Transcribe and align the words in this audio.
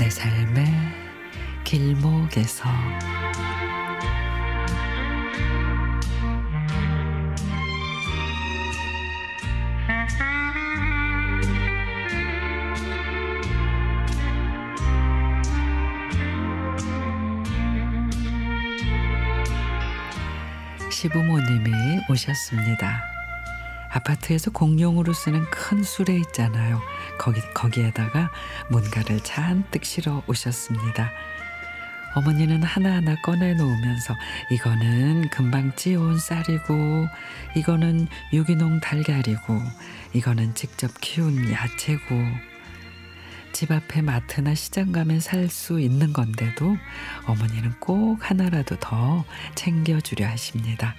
내 0.00 0.08
삶의 0.08 0.64
길목에서 1.62 2.64
시부모님이 20.90 21.70
오셨습니다. 22.08 23.09
아파트에서 23.90 24.50
공용으로 24.50 25.12
쓰는 25.12 25.44
큰 25.50 25.82
수레 25.82 26.16
있잖아요. 26.16 26.80
거기 27.18 27.40
거기에다가 27.54 28.30
뭔가를 28.70 29.20
잔뜩 29.20 29.84
실어 29.84 30.22
오셨습니다. 30.26 31.10
어머니는 32.14 32.62
하나하나 32.64 33.14
꺼내 33.22 33.54
놓으면서 33.54 34.16
이거는 34.50 35.28
금방 35.30 35.74
찌온 35.76 36.18
쌀이고 36.18 37.06
이거는 37.56 38.08
유기농 38.32 38.80
달걀이고 38.80 39.60
이거는 40.12 40.54
직접 40.54 40.90
키운 41.00 41.52
야채고 41.52 42.00
집 43.52 43.70
앞에 43.72 44.02
마트나 44.02 44.54
시장 44.54 44.92
가면 44.92 45.20
살 45.20 45.48
수 45.48 45.80
있는 45.80 46.12
건데도 46.12 46.76
어머니는 47.26 47.74
꼭 47.80 48.18
하나라도 48.20 48.76
더 48.78 49.24
챙겨주려 49.54 50.26
하십니다. 50.26 50.94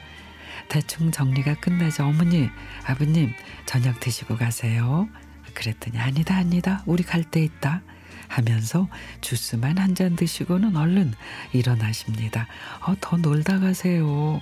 대충 0.70 1.12
정리가 1.12 1.56
끝나자 1.56 2.06
어머니, 2.06 2.50
아버님 2.86 3.34
저녁 3.66 4.00
드시고 4.00 4.38
가세요. 4.38 5.08
그랬더니 5.54 6.00
아니다 6.00 6.36
아니다 6.38 6.82
우리 6.86 7.04
갈때 7.04 7.42
있다 7.44 7.82
하면서 8.30 8.88
주스만 9.20 9.78
한 9.78 9.96
잔 9.96 10.16
드시고는 10.16 10.76
얼른 10.78 11.14
일어나십니다. 11.52 12.48
어, 12.86 12.96
더 13.02 13.18
놀다 13.18 13.60
가세요. 13.60 14.42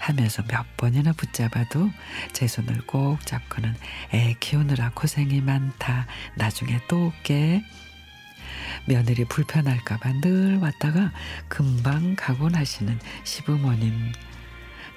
하면서 0.00 0.42
몇 0.44 0.76
번이나 0.76 1.12
붙잡아도 1.12 1.90
제 2.32 2.46
손을 2.48 2.80
꼭 2.86 3.24
잡고는 3.26 3.74
애 4.14 4.34
키우느라 4.40 4.90
고생이 4.94 5.40
많다. 5.40 6.06
나중에 6.36 6.80
또 6.88 7.06
올게. 7.06 7.62
며느리 8.86 9.24
불편할까봐 9.24 10.20
늘 10.20 10.56
왔다가 10.58 11.12
금방 11.48 12.16
가곤 12.16 12.54
하시는 12.54 12.98
시부모님. 13.24 14.12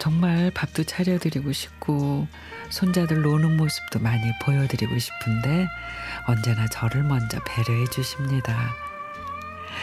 정말 0.01 0.49
밥도 0.55 0.83
차려드리고 0.85 1.51
싶고 1.51 2.27
손자들 2.71 3.21
노는 3.21 3.55
모습도 3.55 3.99
많이 3.99 4.31
보여드리고 4.41 4.97
싶은데 4.97 5.67
언제나 6.25 6.67
저를 6.69 7.03
먼저 7.03 7.39
배려해 7.43 7.85
주십니다. 7.85 8.71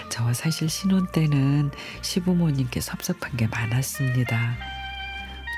저 0.08 0.32
사실 0.32 0.68
신혼 0.68 1.06
때는 1.06 1.70
시부모님께 2.02 2.80
섭섭한 2.80 3.36
게 3.36 3.46
많았습니다. 3.46 4.56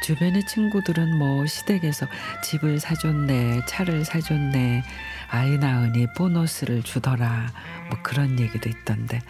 주변의 0.04 0.46
친구들은 0.46 1.16
뭐 1.16 1.46
시댁에서 1.46 2.06
집을 2.44 2.80
사줬네, 2.80 3.62
차를 3.66 4.04
사줬네, 4.04 4.82
아이 5.30 5.56
낳으니 5.56 6.06
보너스를 6.18 6.82
주더라, 6.82 7.50
뭐 7.88 7.98
그런 8.02 8.38
얘기도 8.38 8.68
있던데 8.68 9.20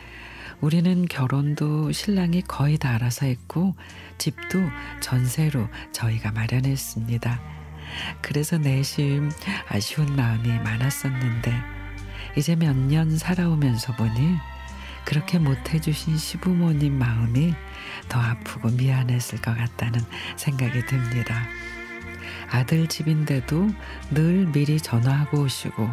우리는 0.61 1.07
결혼도 1.07 1.93
신랑이 1.93 2.43
거의 2.43 2.77
다 2.77 2.91
알아서 2.95 3.27
했고 3.27 3.75
집도 4.19 4.61
전세로 5.01 5.69
저희가 5.93 6.33
마련했습니다. 6.33 7.41
그래서 8.21 8.59
내심 8.59 9.31
아쉬운 9.69 10.15
마음이 10.15 10.49
많았었는데 10.59 11.53
이제 12.37 12.55
몇 12.57 12.77
년 12.77 13.17
살아오면서 13.17 13.97
보니 13.97 14.37
그렇게 15.05 15.39
못해주신 15.39 16.19
시부모님 16.19 16.99
마음이 16.99 17.55
더 18.09 18.21
아프고 18.21 18.69
미안했을 18.69 19.41
것 19.41 19.57
같다는 19.57 20.01
생각이 20.37 20.85
듭니다. 20.87 21.47
아들 22.51 22.87
집인데도 22.87 23.71
늘 24.11 24.47
미리 24.53 24.79
전화하고 24.79 25.41
오시고 25.41 25.89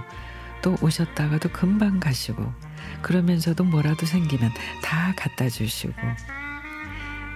또 0.62 0.76
오셨다가도 0.82 1.50
금방 1.50 2.00
가시고 2.00 2.52
그러면서도 3.02 3.64
뭐라도 3.64 4.06
생기면 4.06 4.52
다 4.84 5.14
갖다 5.16 5.50
주시고 5.50 5.94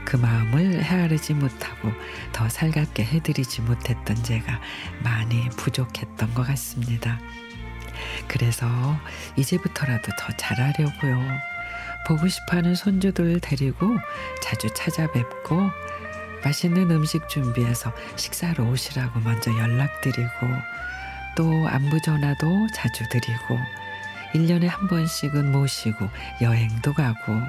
그 0.05 0.17
마음을 0.17 0.83
헤아리지 0.83 1.33
못하고 1.33 1.91
더 2.31 2.49
살갑게 2.49 3.03
해드리지 3.03 3.61
못했던 3.61 4.15
제가 4.23 4.59
많이 5.03 5.49
부족했던 5.49 6.33
것 6.33 6.45
같습니다. 6.47 7.19
그래서 8.27 8.67
이제부터라도 9.35 10.11
더 10.17 10.35
잘하려고요. 10.37 11.51
보고 12.07 12.27
싶어하는 12.27 12.75
손주들 12.75 13.39
데리고 13.41 13.87
자주 14.41 14.73
찾아뵙고 14.73 15.69
맛있는 16.43 16.89
음식 16.89 17.29
준비해서 17.29 17.93
식사로 18.15 18.67
오시라고 18.69 19.19
먼저 19.19 19.51
연락드리고 19.51 20.29
또 21.35 21.67
안부 21.67 22.01
전화도 22.01 22.67
자주 22.73 23.07
드리고 23.09 23.59
1년에 24.33 24.67
한 24.67 24.87
번씩은 24.87 25.51
모시고 25.51 26.09
여행도 26.41 26.93
가고 26.93 27.41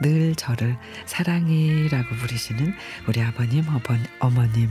늘 0.00 0.34
저를 0.34 0.76
사랑이라고 1.06 2.14
부르시는 2.16 2.74
우리 3.06 3.22
아버님, 3.22 3.68
어번, 3.68 4.04
어머님. 4.18 4.68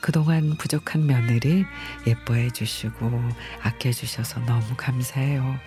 그동안 0.00 0.56
부족한 0.56 1.06
며느리 1.06 1.64
예뻐해 2.06 2.50
주시고 2.50 3.10
아껴 3.62 3.90
주셔서 3.90 4.40
너무 4.40 4.64
감사해요. 4.76 5.58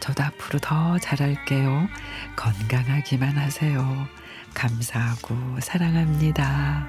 저도 0.00 0.22
앞으로 0.24 0.58
더 0.58 0.98
잘할게요. 0.98 1.88
건강하기만 2.36 3.36
하세요. 3.38 4.06
감사하고 4.54 5.60
사랑합니다. 5.60 6.88